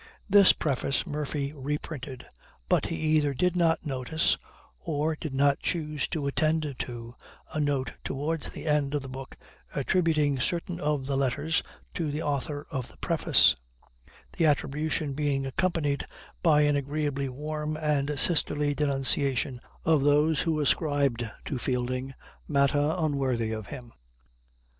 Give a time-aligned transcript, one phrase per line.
[0.27, 2.25] This preface Murphy reprinted;
[2.67, 4.35] but he either did not notice,
[4.79, 7.13] or did not choose to attend to,
[7.53, 9.37] a note towards the end of the book
[9.75, 11.61] attributing certain of the letters
[11.93, 13.55] to the author of the preface,
[14.35, 16.07] the attribution being accompanied
[16.41, 22.15] by an agreeably warm and sisterly denunciation of those who ascribed to Fielding
[22.47, 23.93] matter unworthy of him.